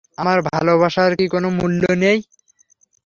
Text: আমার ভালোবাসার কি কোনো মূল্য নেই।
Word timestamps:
আমার 0.17 0.39
ভালোবাসার 0.49 1.11
কি 1.15 1.25
কোনো 1.27 1.47
মূল্য 1.51 1.83
নেই। 1.95 2.17